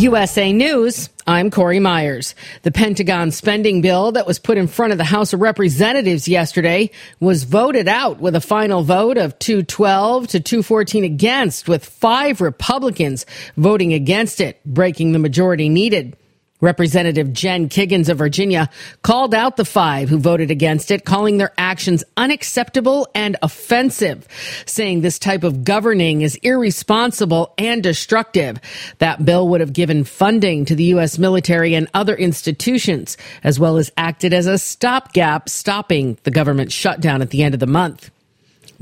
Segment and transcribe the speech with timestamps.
[0.00, 2.34] USA News, I'm Corey Myers.
[2.62, 6.90] The Pentagon spending bill that was put in front of the House of Representatives yesterday
[7.20, 13.26] was voted out with a final vote of 212 to 214 against, with five Republicans
[13.58, 16.16] voting against it, breaking the majority needed.
[16.60, 18.68] Representative Jen Kiggans of Virginia
[19.02, 24.26] called out the five who voted against it, calling their actions unacceptable and offensive,
[24.66, 28.58] saying this type of governing is irresponsible and destructive.
[28.98, 31.18] That bill would have given funding to the U.S.
[31.18, 37.22] military and other institutions, as well as acted as a stopgap, stopping the government shutdown
[37.22, 38.10] at the end of the month.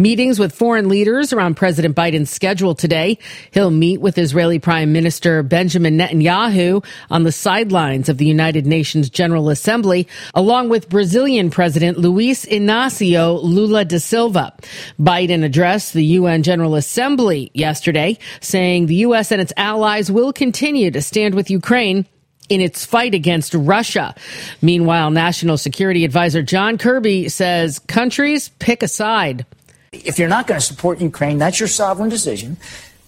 [0.01, 3.19] Meetings with foreign leaders around President Biden's schedule today.
[3.51, 9.11] He'll meet with Israeli Prime Minister Benjamin Netanyahu on the sidelines of the United Nations
[9.11, 14.55] General Assembly, along with Brazilian President Luis Inacio Lula da Silva.
[15.01, 19.33] Biden addressed the UN General Assembly yesterday, saying the U.S.
[19.33, 22.07] and its allies will continue to stand with Ukraine
[22.49, 24.15] in its fight against Russia.
[24.62, 29.45] Meanwhile, National Security Advisor John Kirby says countries pick a side.
[29.93, 32.56] If you're not going to support Ukraine, that's your sovereign decision.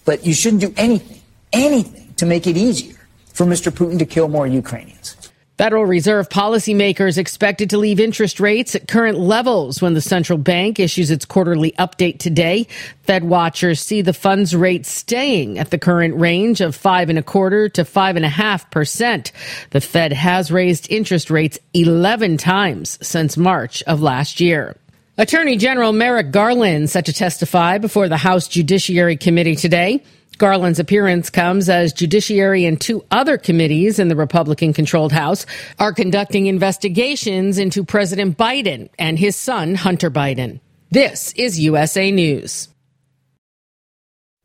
[0.04, 1.20] But you shouldn't do anything,
[1.52, 2.96] anything to make it easier
[3.34, 3.70] for Mr.
[3.70, 5.16] Putin to kill more Ukrainians.
[5.60, 10.80] Federal Reserve policymakers expected to leave interest rates at current levels when the central bank
[10.80, 12.66] issues its quarterly update today.
[13.02, 17.22] Fed watchers see the funds rate staying at the current range of five and a
[17.22, 19.32] quarter to five and a half percent.
[19.68, 24.76] The Fed has raised interest rates 11 times since March of last year.
[25.20, 30.02] Attorney General Merrick Garland set to testify before the House Judiciary Committee today.
[30.38, 35.44] Garland's appearance comes as Judiciary and two other committees in the Republican controlled House
[35.78, 40.58] are conducting investigations into President Biden and his son, Hunter Biden.
[40.90, 42.68] This is USA News.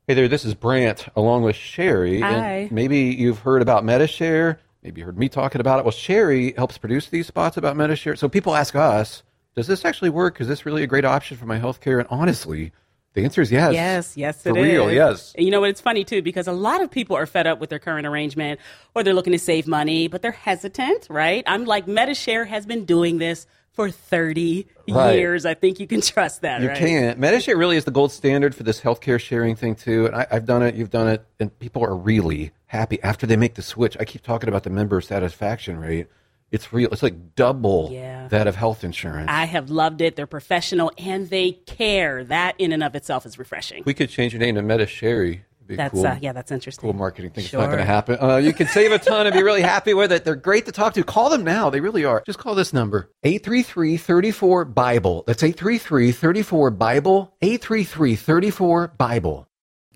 [0.10, 2.20] Hey there, this is Brant along with Sherry.
[2.20, 2.38] Hi.
[2.38, 4.60] And maybe you've heard about Medi-Share.
[4.84, 5.86] Maybe you heard me talking about it.
[5.86, 8.18] Well, Sherry helps produce these spots about Medi-Share.
[8.18, 9.24] So people ask us,
[9.56, 10.40] does this actually work?
[10.42, 12.00] Is this really a great option for my healthcare?
[12.00, 12.72] And honestly,
[13.14, 13.74] the answer is yes.
[13.74, 14.54] Yes, yes, it is.
[14.56, 14.96] For it real, is.
[14.96, 15.34] yes.
[15.38, 15.70] And you know what?
[15.70, 18.60] It's funny too because a lot of people are fed up with their current arrangement,
[18.94, 21.44] or they're looking to save money, but they're hesitant, right?
[21.48, 25.16] I'm like, Medi-Share has been doing this for 30 Right.
[25.20, 25.46] years.
[25.46, 26.78] I think you can trust that, You right?
[26.78, 27.20] can't.
[27.20, 30.06] Medi-Share really is the gold standard for this healthcare sharing thing too.
[30.08, 30.76] And I, I've done it.
[30.76, 33.96] You've done it, and people are really happy after they make the switch.
[34.00, 36.08] I keep talking about the member satisfaction rate.
[36.56, 36.90] It's real.
[36.92, 38.28] It's like double Yeah.
[38.30, 39.28] that of health insurance.
[39.30, 40.16] I have loved it.
[40.16, 42.24] They're professional and they care.
[42.24, 43.84] That in and of itself is refreshing.
[43.86, 45.42] we could change your name to MetaSherry.
[45.68, 46.06] It'd be That's cool.
[46.06, 46.82] uh, yeah, that's interesting.
[46.90, 47.44] Cool marketing thing.
[47.44, 47.60] Sure.
[47.60, 48.18] It's not going to happen.
[48.22, 50.24] Uh, you can save a ton and be really happy with it.
[50.24, 51.04] They're great to talk to.
[51.04, 51.72] Call them now.
[51.72, 52.22] They really are.
[52.26, 55.24] Just call this number 833 34 Bible.
[55.26, 57.34] That's 833 34 Bible.
[57.42, 59.48] 833 34 Bible.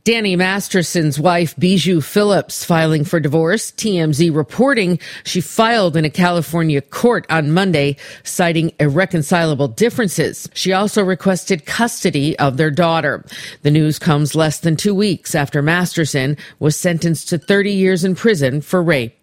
[0.04, 3.72] Danny Masterson's wife, Bijou Phillips, filing for divorce.
[3.72, 10.50] TMZ reporting she filed in a California court on Monday, citing irreconcilable differences.
[10.54, 13.26] She also requested custody of their daughter.
[13.64, 18.16] The news comes less than two weeks after Masterson was sentenced to 30 years in
[18.16, 19.16] prison for rape.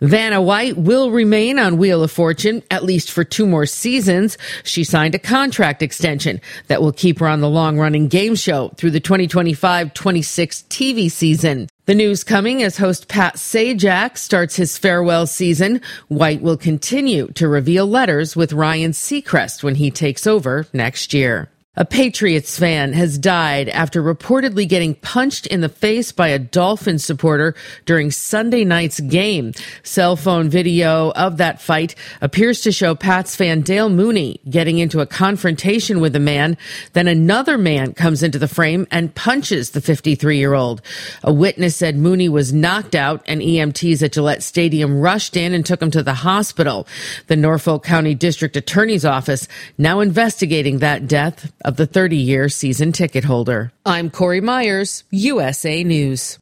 [0.00, 4.38] Vanna White will remain on Wheel of Fortune at least for two more seasons.
[4.62, 8.68] She signed a contract extension that will keep her on the long running game show
[8.76, 11.68] through the 2025 26 TV season.
[11.86, 15.80] The news coming as host Pat Sajak starts his farewell season.
[16.08, 21.48] White will continue to reveal letters with Ryan Seacrest when he takes over next year.
[21.78, 26.98] A Patriots fan has died after reportedly getting punched in the face by a Dolphin
[26.98, 27.54] supporter
[27.86, 29.52] during Sunday night's game.
[29.84, 34.98] Cell phone video of that fight appears to show Pats fan Dale Mooney getting into
[34.98, 36.56] a confrontation with a man.
[36.94, 40.82] Then another man comes into the frame and punches the 53 year old.
[41.22, 45.64] A witness said Mooney was knocked out and EMTs at Gillette Stadium rushed in and
[45.64, 46.88] took him to the hospital.
[47.28, 49.46] The Norfolk County District Attorney's Office
[49.78, 53.70] now investigating that death of the 30 year season ticket holder.
[53.84, 56.38] I'm Corey Myers, USA News.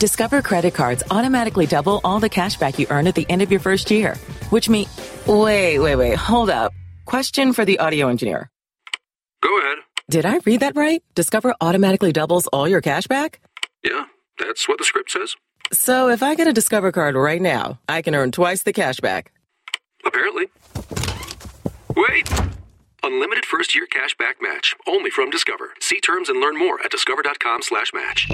[0.00, 3.52] Discover credit cards automatically double all the cash back you earn at the end of
[3.52, 4.16] your first year,
[4.50, 4.88] which means.
[5.26, 6.72] Wait, wait, wait, hold up.
[7.04, 8.50] Question for the audio engineer.
[9.42, 9.78] Go ahead.
[10.10, 11.02] Did I read that right?
[11.14, 13.40] Discover automatically doubles all your cash back?
[13.84, 14.06] Yeah,
[14.40, 15.36] that's what the script says.
[15.72, 18.98] So if I get a Discover card right now, I can earn twice the cash
[18.98, 19.32] back.
[20.04, 20.46] Apparently.
[21.96, 22.28] Wait!
[23.06, 24.74] Unlimited first year cash back match.
[24.84, 25.74] Only from Discover.
[25.78, 28.26] See terms and learn more at discover.com slash match.